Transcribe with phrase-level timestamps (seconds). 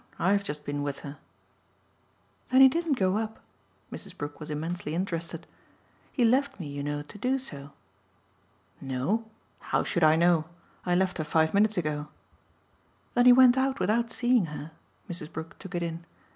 [0.17, 1.19] I've just been with her."
[2.49, 3.39] "Then he didn't go up?"
[3.91, 4.17] Mrs.
[4.17, 5.45] Brook was immensely interested.
[6.11, 7.73] "He left me, you know, to do so."
[8.81, 9.25] "Know
[9.59, 10.45] how should I know?
[10.87, 12.07] I left her five minutes ago."
[13.13, 14.71] "Then he went out without seeing her."
[15.07, 15.31] Mrs.
[15.31, 16.03] Brook took it in.